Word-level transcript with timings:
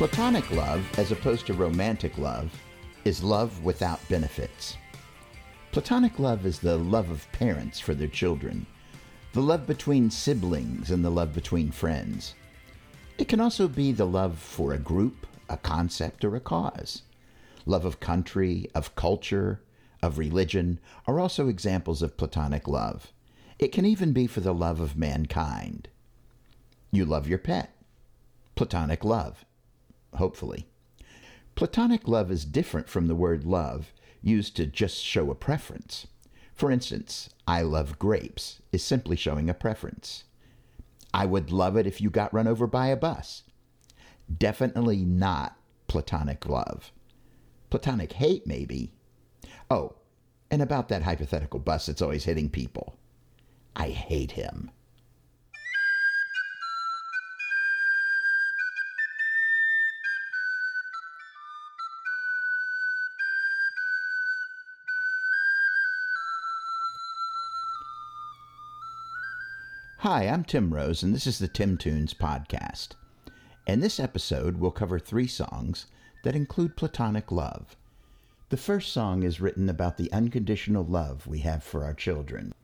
Platonic 0.00 0.50
love, 0.52 0.82
as 0.98 1.12
opposed 1.12 1.46
to 1.46 1.52
romantic 1.52 2.16
love, 2.16 2.50
is 3.04 3.22
love 3.22 3.62
without 3.62 4.00
benefits. 4.08 4.78
Platonic 5.72 6.18
love 6.18 6.46
is 6.46 6.58
the 6.58 6.78
love 6.78 7.10
of 7.10 7.30
parents 7.32 7.78
for 7.78 7.92
their 7.92 8.08
children, 8.08 8.64
the 9.34 9.42
love 9.42 9.66
between 9.66 10.08
siblings, 10.08 10.90
and 10.90 11.04
the 11.04 11.10
love 11.10 11.34
between 11.34 11.70
friends. 11.70 12.34
It 13.18 13.28
can 13.28 13.42
also 13.42 13.68
be 13.68 13.92
the 13.92 14.06
love 14.06 14.38
for 14.38 14.72
a 14.72 14.78
group, 14.78 15.26
a 15.50 15.58
concept, 15.58 16.24
or 16.24 16.34
a 16.34 16.40
cause. 16.40 17.02
Love 17.66 17.84
of 17.84 18.00
country, 18.00 18.70
of 18.74 18.96
culture, 18.96 19.60
of 20.02 20.16
religion 20.16 20.80
are 21.06 21.20
also 21.20 21.46
examples 21.46 22.00
of 22.00 22.16
Platonic 22.16 22.66
love. 22.66 23.12
It 23.58 23.70
can 23.70 23.84
even 23.84 24.14
be 24.14 24.26
for 24.26 24.40
the 24.40 24.54
love 24.54 24.80
of 24.80 24.96
mankind. 24.96 25.90
You 26.90 27.04
love 27.04 27.28
your 27.28 27.36
pet. 27.36 27.76
Platonic 28.54 29.04
love. 29.04 29.44
Hopefully. 30.14 30.66
Platonic 31.54 32.08
love 32.08 32.30
is 32.30 32.44
different 32.44 32.88
from 32.88 33.06
the 33.06 33.14
word 33.14 33.44
love 33.44 33.92
used 34.22 34.56
to 34.56 34.66
just 34.66 35.02
show 35.02 35.30
a 35.30 35.34
preference. 35.34 36.06
For 36.54 36.70
instance, 36.70 37.30
I 37.46 37.62
love 37.62 37.98
grapes 37.98 38.60
is 38.72 38.84
simply 38.84 39.16
showing 39.16 39.48
a 39.48 39.54
preference. 39.54 40.24
I 41.12 41.26
would 41.26 41.50
love 41.50 41.76
it 41.76 41.86
if 41.86 42.00
you 42.00 42.10
got 42.10 42.32
run 42.32 42.46
over 42.46 42.66
by 42.66 42.88
a 42.88 42.96
bus. 42.96 43.42
Definitely 44.38 45.04
not 45.04 45.56
platonic 45.88 46.46
love. 46.46 46.92
Platonic 47.70 48.12
hate, 48.12 48.46
maybe. 48.46 48.92
Oh, 49.70 49.94
and 50.50 50.62
about 50.62 50.88
that 50.88 51.02
hypothetical 51.02 51.60
bus 51.60 51.86
that's 51.86 52.02
always 52.02 52.24
hitting 52.24 52.48
people. 52.48 52.96
I 53.74 53.88
hate 53.88 54.32
him. 54.32 54.70
Hi, 70.02 70.26
I'm 70.28 70.44
Tim 70.44 70.72
Rose, 70.72 71.02
and 71.02 71.14
this 71.14 71.26
is 71.26 71.38
the 71.38 71.46
Tim 71.46 71.76
Tunes 71.76 72.14
Podcast. 72.14 72.92
In 73.66 73.80
this 73.80 74.00
episode, 74.00 74.56
we'll 74.56 74.70
cover 74.70 74.98
three 74.98 75.26
songs 75.26 75.88
that 76.24 76.34
include 76.34 76.74
platonic 76.74 77.30
love. 77.30 77.76
The 78.48 78.56
first 78.56 78.94
song 78.94 79.24
is 79.24 79.42
written 79.42 79.68
about 79.68 79.98
the 79.98 80.10
unconditional 80.10 80.86
love 80.86 81.26
we 81.26 81.40
have 81.40 81.62
for 81.62 81.84
our 81.84 81.92
children. 81.92 82.54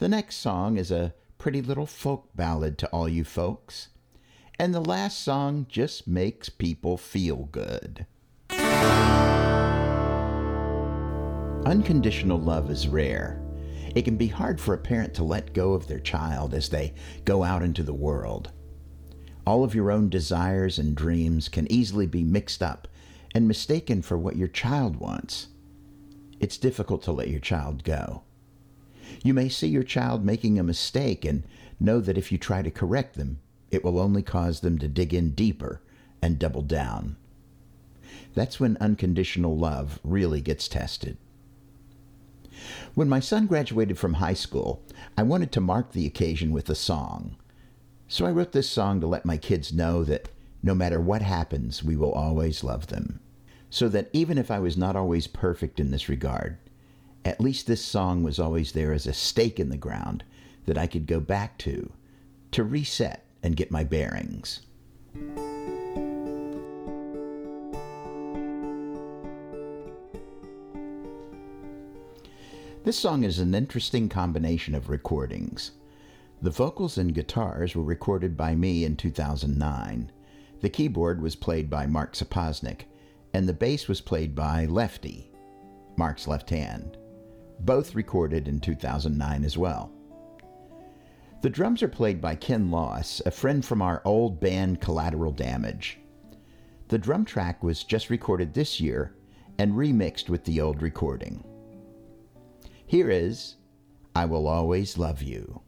The 0.00 0.08
next 0.08 0.34
song 0.38 0.78
is 0.78 0.90
a 0.90 1.14
pretty 1.38 1.62
little 1.62 1.86
folk 1.86 2.28
ballad 2.34 2.76
to 2.78 2.88
all 2.88 3.08
you 3.08 3.22
folks. 3.22 3.90
And 4.58 4.74
the 4.74 4.80
last 4.80 5.22
song 5.22 5.66
just 5.68 6.08
makes 6.08 6.48
people 6.48 6.96
feel 6.96 7.48
good. 7.52 8.04
Unconditional 11.64 12.40
love 12.40 12.68
is 12.68 12.88
rare. 12.88 13.41
It 13.94 14.02
can 14.02 14.16
be 14.16 14.28
hard 14.28 14.60
for 14.60 14.74
a 14.74 14.78
parent 14.78 15.14
to 15.14 15.24
let 15.24 15.52
go 15.52 15.74
of 15.74 15.86
their 15.86 16.00
child 16.00 16.54
as 16.54 16.68
they 16.68 16.94
go 17.24 17.42
out 17.42 17.62
into 17.62 17.82
the 17.82 17.92
world. 17.92 18.52
All 19.46 19.64
of 19.64 19.74
your 19.74 19.90
own 19.90 20.08
desires 20.08 20.78
and 20.78 20.94
dreams 20.94 21.48
can 21.48 21.70
easily 21.70 22.06
be 22.06 22.22
mixed 22.22 22.62
up 22.62 22.88
and 23.34 23.48
mistaken 23.48 24.02
for 24.02 24.16
what 24.16 24.36
your 24.36 24.48
child 24.48 24.96
wants. 24.96 25.48
It's 26.40 26.56
difficult 26.56 27.02
to 27.04 27.12
let 27.12 27.28
your 27.28 27.40
child 27.40 27.84
go. 27.84 28.22
You 29.22 29.34
may 29.34 29.48
see 29.48 29.68
your 29.68 29.82
child 29.82 30.24
making 30.24 30.58
a 30.58 30.62
mistake 30.62 31.24
and 31.24 31.44
know 31.78 32.00
that 32.00 32.16
if 32.16 32.32
you 32.32 32.38
try 32.38 32.62
to 32.62 32.70
correct 32.70 33.16
them, 33.16 33.40
it 33.70 33.84
will 33.84 33.98
only 33.98 34.22
cause 34.22 34.60
them 34.60 34.78
to 34.78 34.88
dig 34.88 35.12
in 35.12 35.32
deeper 35.32 35.82
and 36.20 36.38
double 36.38 36.62
down. 36.62 37.16
That's 38.34 38.60
when 38.60 38.76
unconditional 38.80 39.56
love 39.56 39.98
really 40.02 40.40
gets 40.40 40.68
tested. 40.68 41.18
When 42.94 43.08
my 43.08 43.20
son 43.20 43.46
graduated 43.46 43.98
from 43.98 44.14
high 44.14 44.34
school, 44.34 44.82
I 45.16 45.22
wanted 45.22 45.52
to 45.52 45.60
mark 45.60 45.92
the 45.92 46.06
occasion 46.06 46.52
with 46.52 46.68
a 46.68 46.74
song. 46.74 47.36
So 48.08 48.26
I 48.26 48.30
wrote 48.30 48.52
this 48.52 48.68
song 48.68 49.00
to 49.00 49.06
let 49.06 49.24
my 49.24 49.36
kids 49.36 49.72
know 49.72 50.04
that 50.04 50.28
no 50.62 50.74
matter 50.74 51.00
what 51.00 51.22
happens, 51.22 51.82
we 51.82 51.96
will 51.96 52.12
always 52.12 52.62
love 52.62 52.88
them. 52.88 53.20
So 53.70 53.88
that 53.88 54.10
even 54.12 54.38
if 54.38 54.50
I 54.50 54.58
was 54.58 54.76
not 54.76 54.96
always 54.96 55.26
perfect 55.26 55.80
in 55.80 55.90
this 55.90 56.08
regard, 56.08 56.58
at 57.24 57.40
least 57.40 57.66
this 57.66 57.84
song 57.84 58.22
was 58.22 58.38
always 58.38 58.72
there 58.72 58.92
as 58.92 59.06
a 59.06 59.12
stake 59.12 59.58
in 59.58 59.70
the 59.70 59.76
ground 59.76 60.24
that 60.66 60.78
I 60.78 60.86
could 60.86 61.06
go 61.06 61.20
back 61.20 61.58
to, 61.58 61.90
to 62.52 62.64
reset 62.64 63.24
and 63.42 63.56
get 63.56 63.70
my 63.70 63.84
bearings. 63.84 64.60
This 72.84 72.98
song 72.98 73.22
is 73.22 73.38
an 73.38 73.54
interesting 73.54 74.08
combination 74.08 74.74
of 74.74 74.88
recordings. 74.88 75.70
The 76.40 76.50
vocals 76.50 76.98
and 76.98 77.14
guitars 77.14 77.76
were 77.76 77.84
recorded 77.84 78.36
by 78.36 78.56
me 78.56 78.84
in 78.84 78.96
2009. 78.96 80.10
The 80.60 80.68
keyboard 80.68 81.22
was 81.22 81.36
played 81.36 81.70
by 81.70 81.86
Mark 81.86 82.14
Sapoznik, 82.14 82.86
and 83.32 83.48
the 83.48 83.52
bass 83.52 83.86
was 83.86 84.00
played 84.00 84.34
by 84.34 84.64
Lefty, 84.64 85.30
Mark's 85.96 86.26
left 86.26 86.50
hand. 86.50 86.96
Both 87.60 87.94
recorded 87.94 88.48
in 88.48 88.58
2009 88.58 89.44
as 89.44 89.56
well. 89.56 89.92
The 91.40 91.50
drums 91.50 91.84
are 91.84 91.88
played 91.88 92.20
by 92.20 92.34
Ken 92.34 92.72
Loss, 92.72 93.22
a 93.24 93.30
friend 93.30 93.64
from 93.64 93.80
our 93.80 94.02
old 94.04 94.40
band 94.40 94.80
Collateral 94.80 95.30
Damage. 95.30 96.00
The 96.88 96.98
drum 96.98 97.24
track 97.24 97.62
was 97.62 97.84
just 97.84 98.10
recorded 98.10 98.54
this 98.54 98.80
year 98.80 99.14
and 99.56 99.74
remixed 99.74 100.28
with 100.28 100.44
the 100.44 100.60
old 100.60 100.82
recording. 100.82 101.44
Here 102.92 103.08
is 103.08 103.56
I 104.14 104.26
Will 104.26 104.46
Always 104.46 104.98
Love 104.98 105.22
You. 105.22 105.62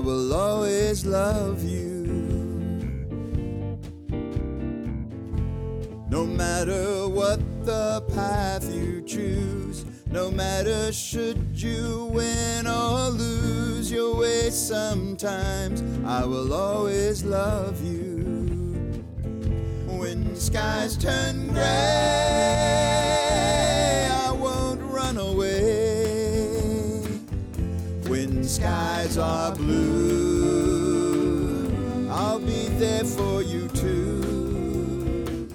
Will 0.00 0.32
always 0.32 1.04
love 1.04 1.62
you. 1.62 2.00
No 6.08 6.26
matter 6.26 7.06
what 7.06 7.40
the 7.64 8.02
path 8.14 8.64
you 8.74 9.02
choose, 9.02 9.84
no 10.10 10.30
matter 10.30 10.90
should 10.92 11.38
you 11.54 12.10
win 12.12 12.66
or 12.66 13.10
lose 13.10 13.92
your 13.92 14.16
way 14.16 14.50
sometimes, 14.50 15.82
I 16.04 16.24
will 16.24 16.52
always 16.52 17.22
love 17.22 17.84
you 17.84 19.04
when 19.86 20.34
skies 20.34 20.96
turn 20.96 21.48
gray, 21.48 22.29
skies 28.70 29.18
are 29.18 29.52
blue, 29.56 30.06
I'll 32.08 32.38
be 32.38 32.68
there 32.78 33.04
for 33.04 33.42
you 33.42 33.66
too. 33.68 35.48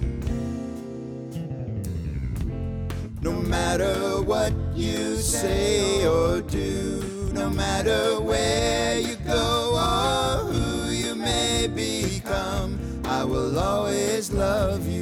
No 3.22 3.32
matter 3.32 4.20
what 4.22 4.52
you 4.74 5.16
say 5.16 6.06
or 6.06 6.42
do, 6.42 7.30
no 7.32 7.48
matter 7.48 8.20
where 8.20 9.00
you 9.00 9.16
go 9.24 9.72
or 9.86 10.52
who 10.52 10.90
you 10.90 11.14
may 11.14 11.68
become, 11.68 12.78
I 13.06 13.24
will 13.24 13.58
always 13.58 14.30
love 14.30 14.86
you. 14.86 14.95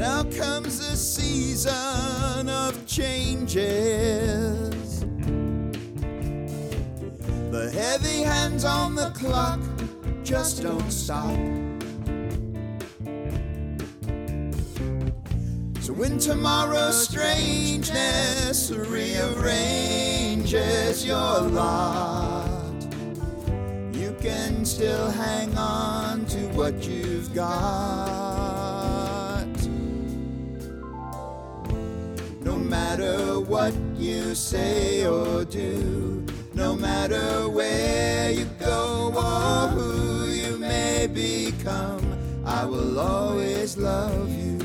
Now 0.00 0.22
comes 0.22 0.78
the 0.78 0.96
season 0.96 2.48
of 2.48 2.86
changes. 2.86 3.60
The 7.50 7.70
heavy 7.70 8.22
hands 8.22 8.64
on 8.64 8.94
the 8.94 9.10
clock 9.10 9.60
just 10.24 10.62
don't 10.62 10.90
stop. 10.90 11.36
So 15.82 15.92
when 15.92 16.18
tomorrow's 16.18 17.06
strangeness 17.06 18.70
rearranges 18.70 19.44
your 21.04 21.42
lot, 21.42 22.48
you 23.92 24.16
can 24.18 24.64
still 24.64 25.10
hang 25.10 25.54
on 25.58 26.24
to 26.24 26.38
what 26.54 26.88
you've 26.88 27.34
got. 27.34 28.29
Matter 33.00 33.40
what 33.40 33.72
you 33.96 34.34
say 34.34 35.06
or 35.06 35.44
do, 35.44 36.24
no 36.52 36.76
matter 36.76 37.48
where 37.48 38.30
you 38.30 38.44
go 38.58 39.12
or 39.16 39.68
who 39.68 40.26
you 40.26 40.58
may 40.58 41.06
become, 41.06 42.02
I 42.44 42.66
will 42.66 43.00
always 43.00 43.78
love 43.78 44.28
you. 44.28 44.59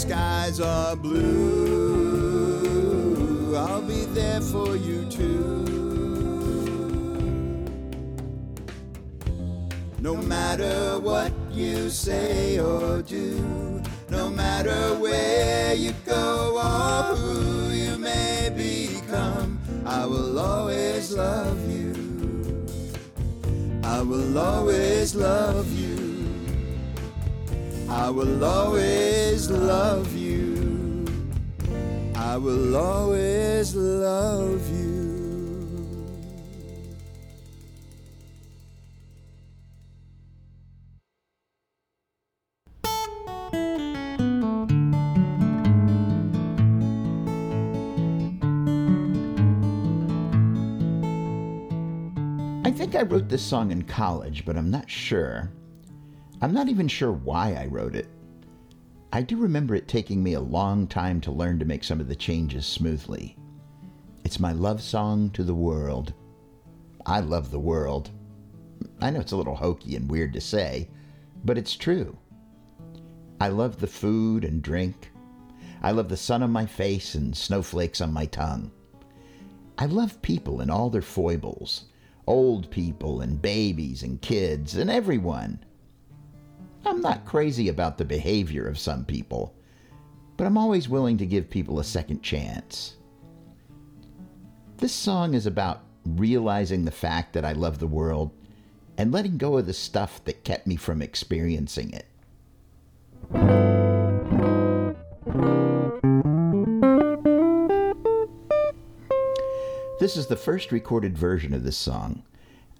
Skies 0.00 0.60
are 0.60 0.96
blue, 0.96 1.54
I'll 3.54 3.82
be 3.82 4.06
there 4.06 4.40
for 4.40 4.74
you 4.74 5.04
too. 5.10 5.60
No 10.00 10.16
matter 10.16 10.98
what 11.00 11.32
you 11.52 11.90
say 11.90 12.58
or 12.58 13.02
do, 13.02 13.82
no 14.08 14.30
matter 14.30 14.94
where 14.94 15.74
you 15.74 15.92
go 16.06 16.56
or 16.56 17.14
who 17.16 17.68
you 17.68 17.98
may 17.98 18.48
become, 18.56 19.58
I 19.84 20.06
will 20.06 20.38
always 20.38 21.12
love 21.12 21.60
you. 21.70 21.92
I 23.84 24.00
will 24.00 24.38
always 24.38 25.14
love 25.14 25.70
you. 25.78 25.89
I 27.90 28.08
will 28.08 28.44
always 28.44 29.50
love 29.50 30.14
you. 30.14 31.04
I 32.14 32.36
will 32.36 32.76
always 32.76 33.74
love 33.74 34.68
you. 34.70 35.00
I 52.64 52.70
think 52.70 52.94
I 52.94 53.02
wrote 53.02 53.28
this 53.28 53.42
song 53.42 53.72
in 53.72 53.82
college, 53.82 54.44
but 54.44 54.56
I'm 54.56 54.70
not 54.70 54.88
sure. 54.88 55.50
I'm 56.42 56.54
not 56.54 56.68
even 56.68 56.88
sure 56.88 57.12
why 57.12 57.54
I 57.54 57.66
wrote 57.66 57.94
it. 57.94 58.08
I 59.12 59.22
do 59.22 59.36
remember 59.36 59.74
it 59.74 59.88
taking 59.88 60.22
me 60.22 60.34
a 60.34 60.40
long 60.40 60.86
time 60.86 61.20
to 61.22 61.30
learn 61.30 61.58
to 61.58 61.64
make 61.64 61.84
some 61.84 62.00
of 62.00 62.08
the 62.08 62.14
changes 62.14 62.64
smoothly. 62.64 63.36
It's 64.24 64.40
my 64.40 64.52
love 64.52 64.80
song 64.80 65.30
to 65.30 65.42
the 65.42 65.54
world. 65.54 66.14
I 67.04 67.20
love 67.20 67.50
the 67.50 67.58
world. 67.58 68.10
I 69.00 69.10
know 69.10 69.20
it's 69.20 69.32
a 69.32 69.36
little 69.36 69.56
hokey 69.56 69.96
and 69.96 70.10
weird 70.10 70.32
to 70.32 70.40
say, 70.40 70.88
but 71.44 71.58
it's 71.58 71.76
true. 71.76 72.16
I 73.40 73.48
love 73.48 73.78
the 73.78 73.86
food 73.86 74.44
and 74.44 74.62
drink. 74.62 75.10
I 75.82 75.90
love 75.90 76.08
the 76.08 76.16
sun 76.16 76.42
on 76.42 76.50
my 76.52 76.66
face 76.66 77.14
and 77.14 77.36
snowflakes 77.36 78.00
on 78.00 78.12
my 78.12 78.26
tongue. 78.26 78.70
I 79.76 79.86
love 79.86 80.22
people 80.22 80.60
and 80.60 80.70
all 80.70 80.90
their 80.90 81.02
foibles 81.02 81.86
old 82.26 82.70
people 82.70 83.22
and 83.22 83.42
babies 83.42 84.04
and 84.04 84.22
kids 84.22 84.76
and 84.76 84.88
everyone. 84.88 85.58
I'm 86.84 87.00
not 87.00 87.26
crazy 87.26 87.68
about 87.68 87.98
the 87.98 88.04
behavior 88.04 88.66
of 88.66 88.78
some 88.78 89.04
people, 89.04 89.54
but 90.36 90.46
I'm 90.46 90.58
always 90.58 90.88
willing 90.88 91.18
to 91.18 91.26
give 91.26 91.50
people 91.50 91.78
a 91.78 91.84
second 91.84 92.22
chance. 92.22 92.96
This 94.78 94.92
song 94.92 95.34
is 95.34 95.46
about 95.46 95.82
realizing 96.04 96.84
the 96.84 96.90
fact 96.90 97.34
that 97.34 97.44
I 97.44 97.52
love 97.52 97.78
the 97.78 97.86
world 97.86 98.30
and 98.96 99.12
letting 99.12 99.36
go 99.36 99.58
of 99.58 99.66
the 99.66 99.72
stuff 99.72 100.24
that 100.24 100.44
kept 100.44 100.66
me 100.66 100.76
from 100.76 101.02
experiencing 101.02 101.92
it. 101.92 102.06
This 110.00 110.16
is 110.16 110.28
the 110.28 110.36
first 110.36 110.72
recorded 110.72 111.16
version 111.16 111.52
of 111.52 111.62
this 111.62 111.76
song. 111.76 112.22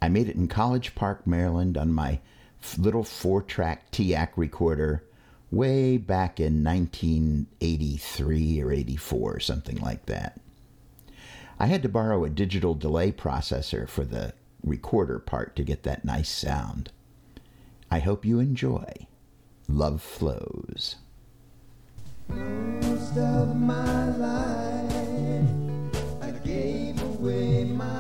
I 0.01 0.09
made 0.09 0.29
it 0.31 0.37
in 0.37 0.49
College 0.49 0.95
Park, 0.95 1.27
Maryland 1.27 1.77
on 1.77 1.93
my 1.93 2.21
little 2.77 3.05
four 3.05 3.43
track 3.43 3.91
TAC 3.91 4.37
recorder 4.37 5.05
way 5.51 5.97
back 5.97 6.39
in 6.39 6.63
1983 6.63 8.63
or 8.63 8.73
84, 8.73 9.35
or 9.35 9.41
something 9.41 9.77
like 9.77 10.07
that. 10.07 10.41
I 11.59 11.67
had 11.67 11.83
to 11.83 11.89
borrow 11.89 12.25
a 12.25 12.31
digital 12.31 12.75
delay 12.75 13.13
processor 13.13 13.89
for 13.89 14.05
the 14.05 14.35
recorder 14.65 15.19
part 15.19 15.57
to 15.57 15.63
get 15.63 15.83
that 15.83 16.05
nice 16.05 16.29
sound. 16.29 16.91
I 17.91 17.99
hope 17.99 18.25
you 18.25 18.39
enjoy. 18.39 19.07
Love 19.69 20.03
Flows. 20.03 20.97
Most 22.29 23.17
of 23.17 23.57
my 23.57 24.17
life, 24.17 25.51
I 26.23 26.31
gave 26.45 27.03
away 27.03 27.65
my 27.65 28.00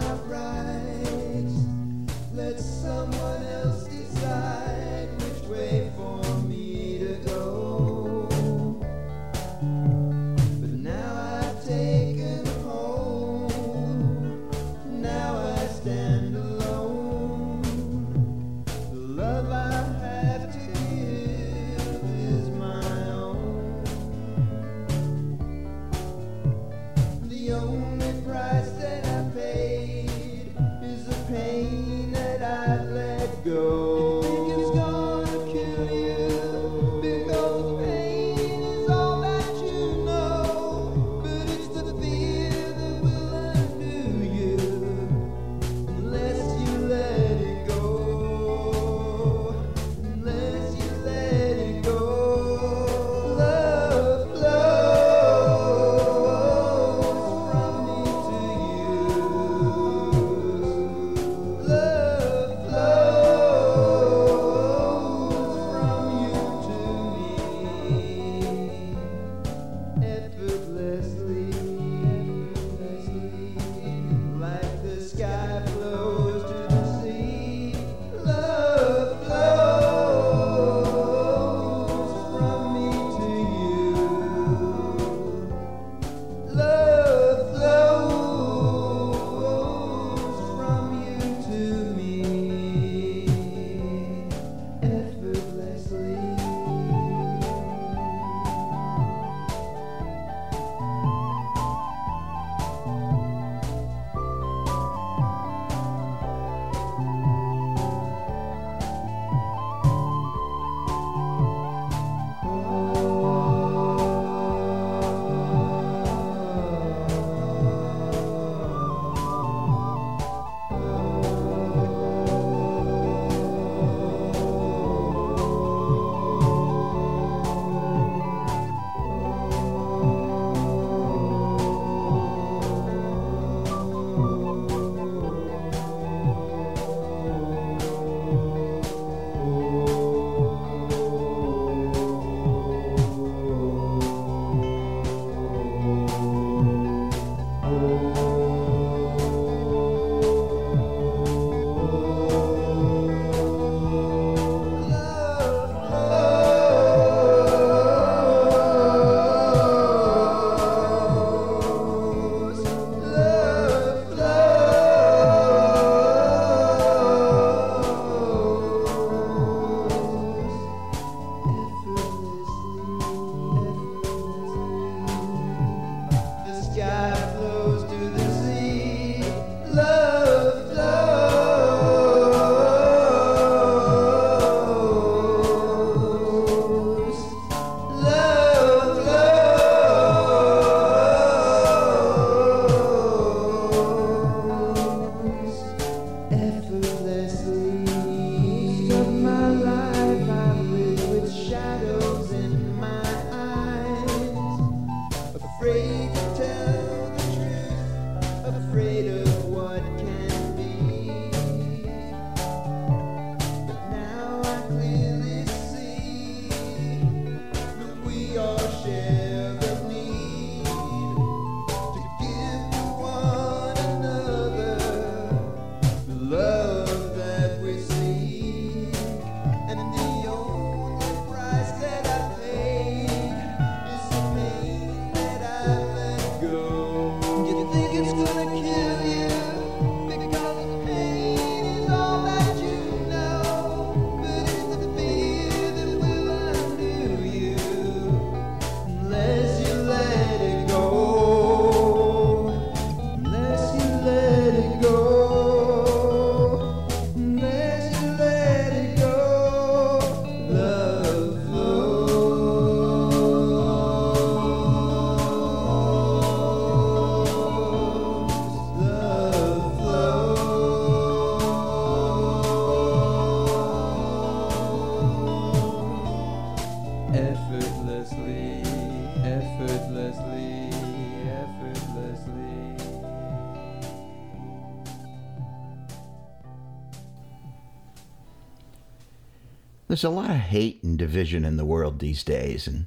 There's 290.00 290.14
a 290.14 290.16
lot 290.16 290.30
of 290.30 290.37
hate 290.37 290.83
and 290.83 290.99
division 290.99 291.45
in 291.45 291.59
the 291.59 291.64
world 291.66 291.99
these 291.99 292.25
days, 292.25 292.66
and 292.66 292.87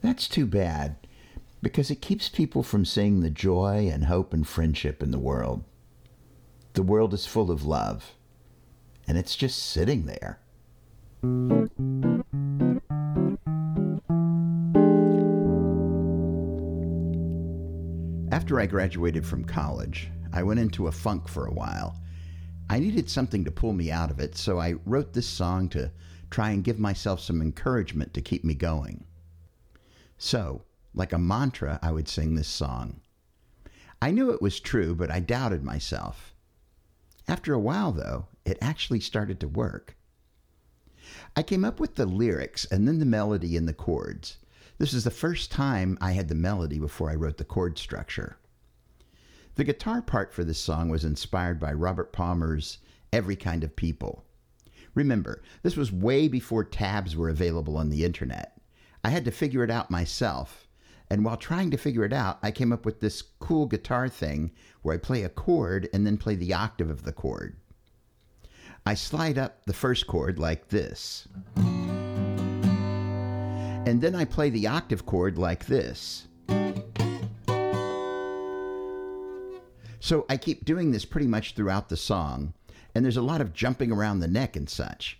that's 0.00 0.26
too 0.26 0.46
bad 0.46 0.96
because 1.60 1.90
it 1.90 2.00
keeps 2.00 2.30
people 2.30 2.62
from 2.62 2.86
seeing 2.86 3.20
the 3.20 3.28
joy 3.28 3.90
and 3.92 4.06
hope 4.06 4.32
and 4.32 4.48
friendship 4.48 5.02
in 5.02 5.10
the 5.10 5.18
world. 5.18 5.64
The 6.72 6.82
world 6.82 7.12
is 7.12 7.26
full 7.26 7.50
of 7.50 7.66
love, 7.66 8.14
and 9.06 9.18
it's 9.18 9.36
just 9.36 9.58
sitting 9.58 10.06
there. 10.06 10.38
After 18.32 18.58
I 18.58 18.64
graduated 18.64 19.26
from 19.26 19.44
college, 19.44 20.10
I 20.32 20.42
went 20.42 20.60
into 20.60 20.86
a 20.86 20.92
funk 20.92 21.28
for 21.28 21.44
a 21.44 21.52
while. 21.52 22.00
I 22.70 22.78
needed 22.78 23.10
something 23.10 23.44
to 23.44 23.50
pull 23.50 23.74
me 23.74 23.90
out 23.90 24.10
of 24.10 24.20
it, 24.20 24.38
so 24.38 24.58
I 24.58 24.76
wrote 24.86 25.12
this 25.12 25.28
song 25.28 25.68
to 25.70 25.90
try 26.30 26.50
and 26.50 26.64
give 26.64 26.78
myself 26.78 27.20
some 27.20 27.42
encouragement 27.42 28.14
to 28.14 28.22
keep 28.22 28.44
me 28.44 28.54
going. 28.54 29.04
So, 30.16 30.62
like 30.94 31.12
a 31.12 31.18
mantra, 31.18 31.78
I 31.82 31.92
would 31.92 32.08
sing 32.08 32.34
this 32.34 32.48
song. 32.48 33.00
I 34.00 34.10
knew 34.10 34.30
it 34.30 34.40
was 34.40 34.60
true, 34.60 34.94
but 34.94 35.10
I 35.10 35.20
doubted 35.20 35.62
myself. 35.62 36.34
After 37.28 37.52
a 37.52 37.58
while, 37.58 37.92
though, 37.92 38.28
it 38.44 38.58
actually 38.60 39.00
started 39.00 39.40
to 39.40 39.48
work. 39.48 39.96
I 41.36 41.42
came 41.42 41.64
up 41.64 41.80
with 41.80 41.96
the 41.96 42.06
lyrics 42.06 42.64
and 42.66 42.86
then 42.86 42.98
the 42.98 43.06
melody 43.06 43.56
and 43.56 43.68
the 43.68 43.74
chords. 43.74 44.38
This 44.78 44.94
is 44.94 45.04
the 45.04 45.10
first 45.10 45.50
time 45.50 45.98
I 46.00 46.12
had 46.12 46.28
the 46.28 46.34
melody 46.34 46.78
before 46.78 47.10
I 47.10 47.14
wrote 47.14 47.36
the 47.36 47.44
chord 47.44 47.78
structure. 47.78 48.38
The 49.56 49.64
guitar 49.64 50.00
part 50.00 50.32
for 50.32 50.44
this 50.44 50.58
song 50.58 50.88
was 50.88 51.04
inspired 51.04 51.60
by 51.60 51.72
Robert 51.72 52.12
Palmer's 52.12 52.78
Every 53.12 53.36
Kind 53.36 53.62
of 53.64 53.76
People. 53.76 54.24
Remember, 54.94 55.42
this 55.62 55.76
was 55.76 55.92
way 55.92 56.28
before 56.28 56.64
tabs 56.64 57.16
were 57.16 57.28
available 57.28 57.76
on 57.76 57.90
the 57.90 58.04
internet. 58.04 58.60
I 59.04 59.10
had 59.10 59.24
to 59.24 59.30
figure 59.30 59.62
it 59.62 59.70
out 59.70 59.90
myself. 59.90 60.66
And 61.08 61.24
while 61.24 61.36
trying 61.36 61.70
to 61.72 61.76
figure 61.76 62.04
it 62.04 62.12
out, 62.12 62.38
I 62.42 62.50
came 62.50 62.72
up 62.72 62.84
with 62.84 63.00
this 63.00 63.22
cool 63.40 63.66
guitar 63.66 64.08
thing 64.08 64.52
where 64.82 64.94
I 64.94 64.98
play 64.98 65.22
a 65.22 65.28
chord 65.28 65.88
and 65.92 66.06
then 66.06 66.16
play 66.16 66.36
the 66.36 66.54
octave 66.54 66.90
of 66.90 67.02
the 67.02 67.12
chord. 67.12 67.56
I 68.86 68.94
slide 68.94 69.36
up 69.36 69.64
the 69.66 69.72
first 69.72 70.06
chord 70.06 70.38
like 70.38 70.68
this. 70.68 71.26
And 73.86 74.00
then 74.00 74.14
I 74.14 74.24
play 74.24 74.50
the 74.50 74.68
octave 74.68 75.04
chord 75.06 75.36
like 75.36 75.66
this. 75.66 76.28
So 79.98 80.26
I 80.28 80.36
keep 80.36 80.64
doing 80.64 80.92
this 80.92 81.04
pretty 81.04 81.26
much 81.26 81.54
throughout 81.54 81.88
the 81.88 81.96
song 81.96 82.54
and 82.94 83.04
there's 83.04 83.16
a 83.16 83.22
lot 83.22 83.40
of 83.40 83.52
jumping 83.52 83.92
around 83.92 84.20
the 84.20 84.28
neck 84.28 84.56
and 84.56 84.68
such. 84.68 85.18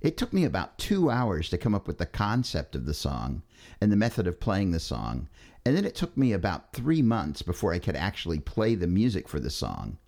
It 0.00 0.16
took 0.16 0.32
me 0.32 0.44
about 0.44 0.78
two 0.78 1.10
hours 1.10 1.48
to 1.48 1.58
come 1.58 1.74
up 1.74 1.86
with 1.86 1.98
the 1.98 2.06
concept 2.06 2.74
of 2.74 2.84
the 2.84 2.92
song 2.92 3.42
and 3.80 3.90
the 3.90 3.96
method 3.96 4.26
of 4.26 4.38
playing 4.40 4.70
the 4.70 4.80
song, 4.80 5.28
and 5.64 5.76
then 5.76 5.84
it 5.84 5.94
took 5.94 6.16
me 6.16 6.32
about 6.32 6.72
three 6.72 7.00
months 7.00 7.40
before 7.40 7.72
I 7.72 7.78
could 7.78 7.96
actually 7.96 8.38
play 8.38 8.74
the 8.74 8.86
music 8.86 9.28
for 9.28 9.40
the 9.40 9.50
song. 9.50 9.98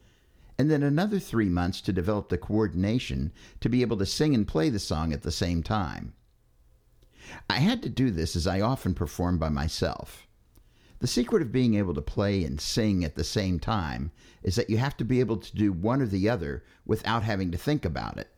And 0.58 0.70
then 0.70 0.82
another 0.82 1.18
three 1.18 1.48
months 1.48 1.80
to 1.82 1.92
develop 1.92 2.28
the 2.28 2.38
coordination 2.38 3.32
to 3.60 3.68
be 3.68 3.82
able 3.82 3.96
to 3.98 4.06
sing 4.06 4.34
and 4.34 4.46
play 4.46 4.68
the 4.68 4.78
song 4.78 5.12
at 5.12 5.22
the 5.22 5.32
same 5.32 5.62
time. 5.62 6.14
I 7.48 7.58
had 7.58 7.82
to 7.82 7.88
do 7.88 8.10
this 8.10 8.36
as 8.36 8.46
I 8.46 8.60
often 8.60 8.94
perform 8.94 9.38
by 9.38 9.48
myself. 9.48 10.25
The 10.98 11.06
secret 11.06 11.42
of 11.42 11.52
being 11.52 11.74
able 11.74 11.94
to 11.94 12.02
play 12.02 12.42
and 12.44 12.60
sing 12.60 13.04
at 13.04 13.16
the 13.16 13.24
same 13.24 13.58
time 13.58 14.12
is 14.42 14.56
that 14.56 14.70
you 14.70 14.78
have 14.78 14.96
to 14.96 15.04
be 15.04 15.20
able 15.20 15.36
to 15.36 15.56
do 15.56 15.72
one 15.72 16.00
or 16.00 16.06
the 16.06 16.28
other 16.28 16.64
without 16.86 17.22
having 17.22 17.50
to 17.50 17.58
think 17.58 17.84
about 17.84 18.18
it. 18.18 18.28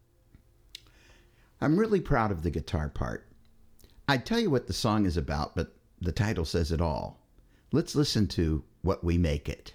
I'm 1.60 1.78
really 1.78 2.00
proud 2.00 2.30
of 2.30 2.42
the 2.42 2.50
guitar 2.50 2.88
part. 2.88 3.28
I'd 4.08 4.24
tell 4.24 4.40
you 4.40 4.50
what 4.50 4.66
the 4.66 4.72
song 4.72 5.06
is 5.06 5.16
about, 5.16 5.54
but 5.54 5.76
the 6.00 6.12
title 6.12 6.44
says 6.44 6.72
it 6.72 6.80
all. 6.80 7.20
Let's 7.72 7.94
listen 7.94 8.26
to 8.28 8.64
What 8.82 9.04
We 9.04 9.18
Make 9.18 9.48
It. 9.48 9.74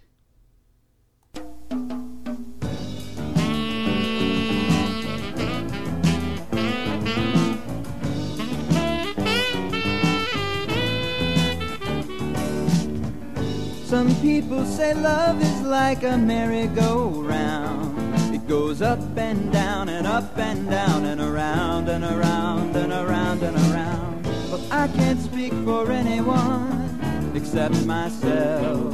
Some 14.04 14.20
people 14.20 14.66
say 14.66 14.94
love 14.94 15.42
is 15.42 15.62
like 15.62 16.04
a 16.04 16.18
merry-go-round. 16.18 18.36
It 18.36 18.46
goes 18.50 18.82
up 18.82 19.00
and 19.16 19.50
down 19.50 19.88
and 19.88 20.06
up 20.06 20.38
and 20.38 20.70
down 20.70 21.06
and 21.06 21.22
around 21.22 21.88
and 21.88 22.04
around 22.04 22.76
and 22.76 22.92
around 22.92 23.44
and 23.44 23.56
around. 23.56 24.28
But 24.52 24.60
I 24.70 24.90
can't 24.90 25.22
speak 25.22 25.54
for 25.64 25.90
anyone 25.90 27.00
except 27.34 27.86
myself. 27.86 28.92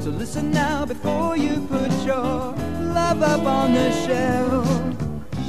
So 0.00 0.10
listen 0.10 0.50
now 0.50 0.84
before 0.84 1.36
you 1.36 1.64
put 1.68 1.92
your 2.04 2.56
love 2.98 3.22
up 3.22 3.46
on 3.46 3.74
the 3.74 3.92
shelf. 3.92 4.66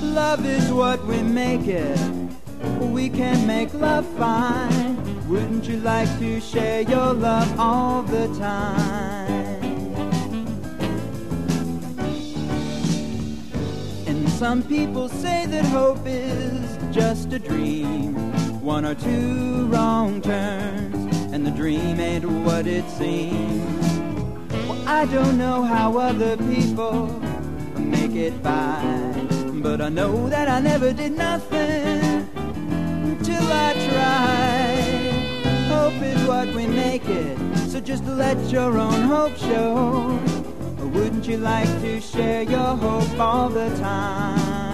Love 0.03 0.45
is 0.45 0.71
what 0.71 1.03
we 1.07 1.23
make 1.23 1.65
it. 1.65 1.99
We 2.79 3.09
can 3.09 3.47
make 3.47 3.73
love 3.73 4.05
fine. 4.19 5.20
Wouldn't 5.31 5.65
you 5.65 5.77
like 5.77 6.09
to 6.19 6.41
share 6.41 6.81
your 6.81 7.13
love 7.13 7.57
all 7.57 8.03
the 8.03 8.27
time? 8.37 9.55
And 14.07 14.27
some 14.31 14.61
people 14.61 15.07
say 15.07 15.45
that 15.45 15.63
hope 15.63 16.05
is 16.05 16.77
just 16.93 17.31
a 17.31 17.39
dream. 17.39 18.13
One 18.61 18.83
or 18.83 18.93
two 18.93 19.67
wrong 19.67 20.21
turns, 20.21 21.15
and 21.31 21.47
the 21.47 21.51
dream 21.51 22.01
ain't 22.01 22.25
what 22.25 22.67
it 22.67 22.83
seems. 22.89 23.87
Well, 24.67 24.83
I 24.85 25.05
don't 25.05 25.37
know 25.37 25.63
how 25.63 25.97
other 25.97 26.35
people 26.35 27.07
make 27.77 28.15
it 28.15 28.43
by, 28.43 29.13
but 29.63 29.79
I 29.79 29.87
know 29.87 30.27
that 30.27 30.49
I 30.49 30.59
never 30.59 30.91
did 30.91 31.13
nothing 31.13 32.27
till 33.23 33.47
I 33.49 33.73
tried 33.89 34.70
hope 35.81 36.03
is 36.03 36.27
what 36.27 36.47
we 36.53 36.67
make 36.67 37.05
it. 37.07 37.37
So 37.71 37.79
just 37.79 38.05
let 38.05 38.37
your 38.51 38.77
own 38.77 39.01
hope 39.13 39.35
show. 39.35 40.19
Wouldn't 40.93 41.25
you 41.27 41.37
like 41.37 41.71
to 41.81 41.99
share 41.99 42.43
your 42.43 42.75
hope 42.75 43.19
all 43.19 43.49
the 43.49 43.69
time? 43.77 44.70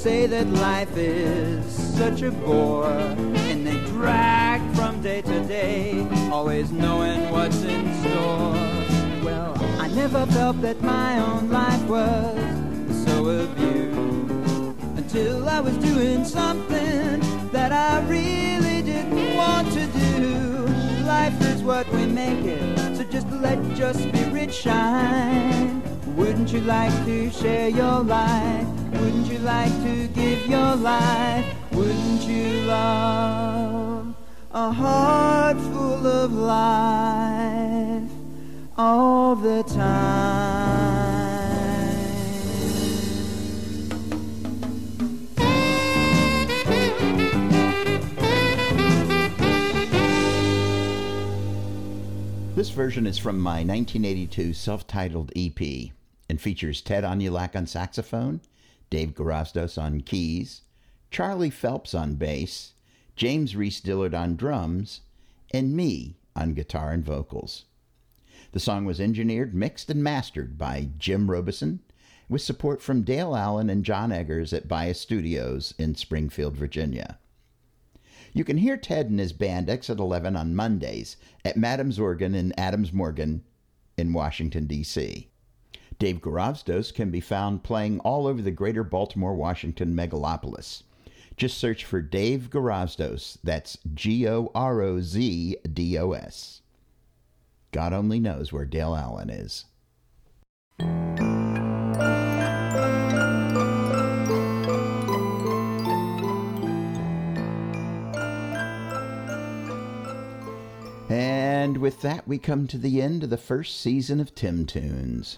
Say 0.00 0.26
that 0.26 0.46
life 0.48 0.96
is 0.96 1.62
such 1.98 2.22
a 2.22 2.30
bore, 2.30 2.86
and 3.50 3.66
they 3.66 3.78
drag 3.90 4.60
from 4.74 5.02
day 5.02 5.20
to 5.20 5.40
day, 5.44 6.08
always 6.32 6.72
knowing 6.72 7.30
what's 7.30 7.62
in 7.62 7.84
store. 8.00 8.54
Well, 9.22 9.54
I 9.78 9.88
never 9.88 10.24
felt 10.26 10.62
that 10.62 10.80
my 10.80 11.20
own 11.20 11.50
life 11.50 11.82
was 11.82 13.04
so 13.04 13.28
abused 13.28 14.80
until 14.96 15.46
I 15.46 15.60
was 15.60 15.76
doing 15.76 16.24
something 16.24 17.20
that 17.50 17.70
I 17.70 18.00
really 18.08 18.80
didn't 18.80 19.36
want 19.36 19.70
to 19.72 19.86
do. 19.86 20.66
Life 21.04 21.38
is 21.42 21.62
what 21.62 21.86
we 21.92 22.06
make 22.06 22.44
it, 22.46 22.96
so 22.96 23.04
just 23.04 23.28
let 23.30 23.58
your 23.76 23.92
spirit 23.92 24.54
shine. 24.54 25.82
Wouldn't 26.16 26.52
you 26.54 26.62
like 26.62 27.04
to 27.04 27.30
share 27.30 27.68
your 27.68 28.00
life? 28.00 28.79
Wouldn't 29.00 29.28
you 29.28 29.38
like 29.38 29.72
to 29.82 30.08
give 30.08 30.46
your 30.46 30.76
life? 30.76 31.46
Wouldn't 31.72 32.22
you 32.24 32.60
love 32.66 34.14
a 34.52 34.70
heart 34.70 35.56
full 35.56 36.06
of 36.06 36.34
life 36.34 38.10
all 38.76 39.36
the 39.36 39.62
time? 39.62 40.50
This 52.54 52.68
version 52.68 53.06
is 53.06 53.16
from 53.16 53.40
my 53.40 53.64
1982 53.64 54.52
self 54.52 54.86
titled 54.86 55.32
EP 55.34 55.90
and 56.28 56.38
features 56.38 56.82
Ted 56.82 57.02
Onulak 57.04 57.56
on 57.56 57.66
saxophone 57.66 58.42
Dave 58.90 59.14
Gorozdos 59.14 59.80
on 59.80 60.00
keys, 60.00 60.62
Charlie 61.10 61.50
Phelps 61.50 61.94
on 61.94 62.16
bass, 62.16 62.74
James 63.16 63.54
Reese 63.56 63.80
Dillard 63.80 64.14
on 64.14 64.36
drums, 64.36 65.00
and 65.52 65.74
me 65.74 66.18
on 66.36 66.54
guitar 66.54 66.92
and 66.92 67.04
vocals. 67.04 67.64
The 68.52 68.60
song 68.60 68.84
was 68.84 69.00
engineered, 69.00 69.54
mixed, 69.54 69.90
and 69.90 70.02
mastered 70.02 70.58
by 70.58 70.90
Jim 70.98 71.30
Robison, 71.30 71.80
with 72.28 72.42
support 72.42 72.82
from 72.82 73.02
Dale 73.02 73.36
Allen 73.36 73.70
and 73.70 73.84
John 73.84 74.10
Eggers 74.10 74.52
at 74.52 74.68
Bias 74.68 75.00
Studios 75.00 75.74
in 75.78 75.94
Springfield, 75.94 76.56
Virginia. 76.56 77.18
You 78.32 78.44
can 78.44 78.58
hear 78.58 78.76
Ted 78.76 79.10
and 79.10 79.18
his 79.18 79.32
band 79.32 79.68
Exit 79.68 79.98
11 79.98 80.36
on 80.36 80.54
Mondays 80.54 81.16
at 81.44 81.56
Madam's 81.56 81.98
Organ 81.98 82.34
in 82.34 82.52
Adams 82.58 82.92
Morgan 82.92 83.42
in 83.96 84.12
Washington, 84.12 84.66
D.C. 84.66 85.28
Dave 86.00 86.22
Gorozdos 86.22 86.94
can 86.94 87.10
be 87.10 87.20
found 87.20 87.62
playing 87.62 88.00
all 88.00 88.26
over 88.26 88.40
the 88.40 88.50
greater 88.50 88.82
Baltimore, 88.82 89.34
Washington 89.34 89.94
megalopolis. 89.94 90.82
Just 91.36 91.58
search 91.58 91.84
for 91.84 92.00
Dave 92.00 92.48
Gorozdos. 92.48 93.36
That's 93.44 93.76
G 93.92 94.26
O 94.26 94.50
R 94.54 94.80
O 94.80 95.02
Z 95.02 95.58
D 95.70 95.98
O 95.98 96.12
S. 96.12 96.62
God 97.70 97.92
only 97.92 98.18
knows 98.18 98.50
where 98.50 98.64
Dale 98.64 98.96
Allen 98.96 99.28
is. 99.28 99.66
And 111.10 111.76
with 111.76 112.00
that, 112.00 112.26
we 112.26 112.38
come 112.38 112.66
to 112.68 112.78
the 112.78 113.02
end 113.02 113.22
of 113.22 113.28
the 113.28 113.36
first 113.36 113.78
season 113.78 114.18
of 114.18 114.34
Tim 114.34 114.64
Tunes. 114.64 115.36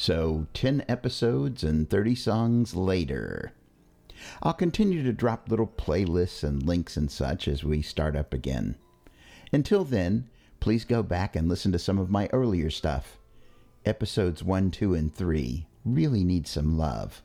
So, 0.00 0.46
10 0.54 0.84
episodes 0.88 1.64
and 1.64 1.90
30 1.90 2.14
songs 2.14 2.76
later. 2.76 3.50
I'll 4.40 4.52
continue 4.52 5.02
to 5.02 5.12
drop 5.12 5.48
little 5.48 5.66
playlists 5.66 6.44
and 6.44 6.62
links 6.62 6.96
and 6.96 7.10
such 7.10 7.48
as 7.48 7.64
we 7.64 7.82
start 7.82 8.14
up 8.14 8.32
again. 8.32 8.76
Until 9.52 9.82
then, 9.82 10.30
please 10.60 10.84
go 10.84 11.02
back 11.02 11.34
and 11.34 11.48
listen 11.48 11.72
to 11.72 11.80
some 11.80 11.98
of 11.98 12.12
my 12.12 12.28
earlier 12.32 12.70
stuff. 12.70 13.18
Episodes 13.84 14.40
1, 14.40 14.70
2, 14.70 14.94
and 14.94 15.12
3 15.12 15.66
really 15.84 16.22
need 16.22 16.46
some 16.46 16.78
love. 16.78 17.20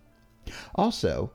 Also, 0.74 1.32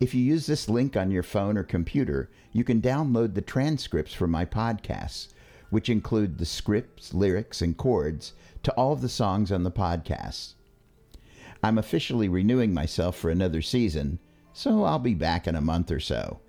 if 0.00 0.14
you 0.14 0.22
use 0.22 0.46
this 0.46 0.70
link 0.70 0.96
on 0.96 1.10
your 1.10 1.22
phone 1.22 1.58
or 1.58 1.64
computer, 1.64 2.30
you 2.50 2.64
can 2.64 2.80
download 2.80 3.34
the 3.34 3.42
transcripts 3.42 4.14
for 4.14 4.26
my 4.26 4.46
podcasts, 4.46 5.28
which 5.68 5.90
include 5.90 6.38
the 6.38 6.46
scripts, 6.46 7.12
lyrics, 7.12 7.60
and 7.60 7.76
chords 7.76 8.32
to 8.62 8.72
all 8.72 8.94
of 8.94 9.02
the 9.02 9.08
songs 9.10 9.52
on 9.52 9.64
the 9.64 9.70
podcast. 9.70 10.54
I'm 11.62 11.78
officially 11.78 12.28
renewing 12.28 12.72
myself 12.72 13.16
for 13.16 13.30
another 13.30 13.62
season, 13.62 14.18
so 14.52 14.84
I'll 14.84 14.98
be 14.98 15.14
back 15.14 15.46
in 15.46 15.56
a 15.56 15.60
month 15.60 15.90
or 15.90 16.00
so. 16.00 16.40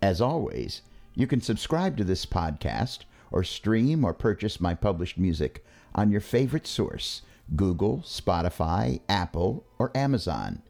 As 0.00 0.20
always, 0.20 0.82
you 1.14 1.26
can 1.26 1.40
subscribe 1.40 1.96
to 1.96 2.04
this 2.04 2.24
podcast 2.24 3.00
or 3.32 3.44
stream 3.44 4.04
or 4.04 4.14
purchase 4.14 4.60
my 4.60 4.74
published 4.74 5.18
music 5.18 5.64
on 5.94 6.10
your 6.10 6.20
favorite 6.20 6.66
source 6.66 7.22
Google, 7.56 7.98
Spotify, 8.06 9.00
Apple, 9.08 9.66
or 9.78 9.90
Amazon. 9.96 10.62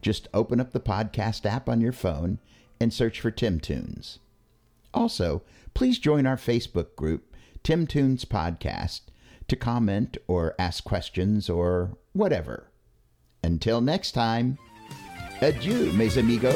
Just 0.00 0.28
open 0.32 0.60
up 0.60 0.70
the 0.72 0.80
podcast 0.80 1.44
app 1.44 1.68
on 1.68 1.80
your 1.80 1.92
phone 1.92 2.38
and 2.80 2.92
search 2.92 3.20
for 3.20 3.32
Tim 3.32 3.58
Tunes. 3.58 4.20
Also, 4.94 5.42
please 5.74 5.98
join 5.98 6.26
our 6.26 6.36
Facebook 6.36 6.94
group, 6.94 7.34
Tim 7.64 7.86
Tunes 7.86 8.24
Podcast, 8.24 9.00
to 9.48 9.56
comment 9.56 10.16
or 10.28 10.54
ask 10.58 10.84
questions 10.84 11.50
or 11.50 11.98
whatever. 12.12 12.67
Until 13.42 13.80
next 13.80 14.12
time, 14.12 14.58
adieu, 15.40 15.92
mes 15.92 16.16
amigos. 16.18 16.54